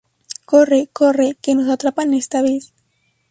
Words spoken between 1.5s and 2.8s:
nos atrapan esta vez